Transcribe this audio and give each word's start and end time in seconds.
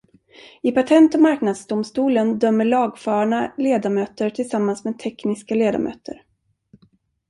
I 0.61 0.71
Patent- 0.71 1.15
och 1.15 1.21
marknadsdomstolen 1.21 2.39
dömer 2.39 2.65
lagfarna 2.65 3.53
ledamöter 3.57 4.29
tillsammans 4.29 4.83
med 4.83 4.99
tekniska 4.99 5.55
ledamöter. 5.55 6.23